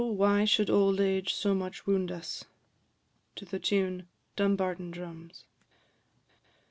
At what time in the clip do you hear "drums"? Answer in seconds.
4.89-5.43